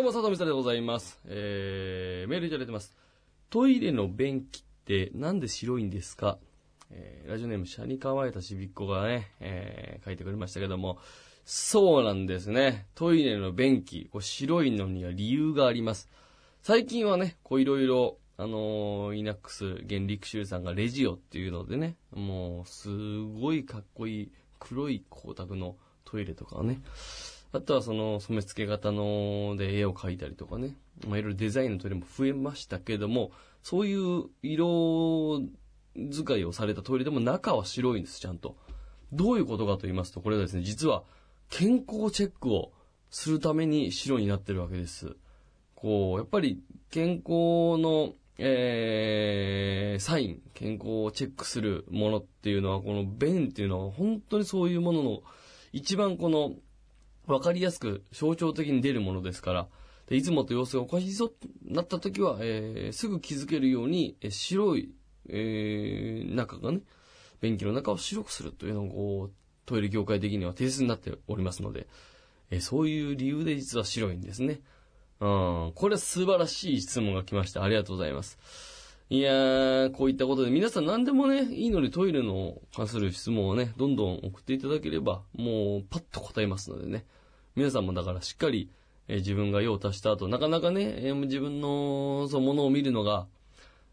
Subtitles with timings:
[0.00, 1.20] どうも佐藤光晴でございます。
[1.26, 2.94] えー、メールいただいてます。
[3.50, 6.38] トイレの便器ってなんで白いんですか？
[6.90, 10.96] えーラジオネーム、シャニカワイタちびっこがね、えー書いてくれましたけども、
[11.44, 12.86] そうなんですね。
[12.94, 16.08] トイレの便器、こう白いのには理由があります。
[16.62, 22.88] 最近はね、こういろいろ、あのーイナックス、原陸州さんがレジオっていうのでね、もう、す
[23.38, 26.80] ごいかっこいい黒い光沢のトイレとかをね、
[27.52, 30.76] あとはその染付型ので絵を描いたりとかね、
[31.08, 35.40] まあ、いろいろデザインのトイレも増えましたけども、そういう色
[36.12, 38.56] 使いをされたトイレでも中は白いんです、ちゃんと。
[39.12, 41.02] どういうことかと言いますと、これはですね、実は
[41.48, 42.72] 健康チェックを
[43.10, 45.16] するために白になってるわけです。
[45.74, 55.22] こう、やっぱり健康の、えー、サイン、健康をチェックするものっていうのは、この便っていうのは本当にそういうものの
[55.72, 56.54] 一番この
[57.32, 59.68] わかりやすく象徴的に出るものですから、
[60.08, 64.90] でいつもと様子がおかしいぞってなった時は、えーすぐ気づけるように、えー白い、
[65.28, 66.80] えー中がね、
[67.40, 69.32] 便器の中を白くするというのが、こう、
[69.66, 71.86] トイレ業界的には定説になっておりますので、
[72.50, 74.60] えそういう理由で実は白いんですね。
[75.20, 77.62] うん、これは素晴らしい質問が来ました。
[77.62, 78.38] ありがとうございます。
[79.10, 87.04] いやー、こういったことで皆さん何でもね、いいのでトイレの関する質問をね、どんどん送っていただければ、もうパッと答えますのでね。
[87.56, 88.70] 皆さんもだからしっかり、
[89.08, 93.26] えー自分が用を足した後、なかなかね、えー自分の、そう、ものを見るのが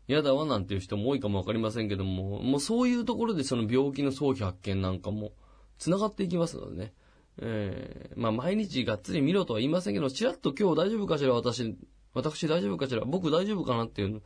[0.08, 5.32] 嫌だわなんていう人も多いかもわかりませんけども、もうそういうところでその病気の早期発見なんかも
[5.80, 6.94] 繋がっていきますのでね。
[7.40, 11.76] えーまあ毎日がっつり見ろとは言いませんけど、ちらっと今日大丈夫かしら私、
[12.14, 14.22] 私大丈夫かしら僕大丈夫かなっていうの、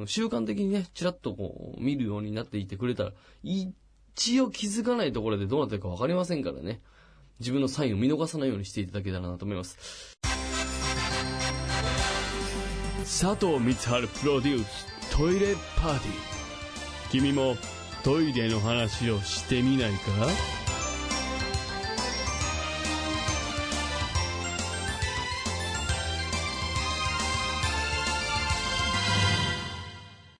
[0.00, 3.12] うん、習慣的にね、ちらっとこう見るようになっていてくれたら、
[3.42, 6.80] 一応気づかないところでどうなってるかわかりませんからね。
[7.40, 10.16] 自分のサインを見逃さないようにしていただけたらなと思います。
[13.04, 16.14] 佐藤光晴プロデューストイレパーティー。
[17.10, 17.56] 君も
[18.02, 20.67] トイレの話をしてみないか？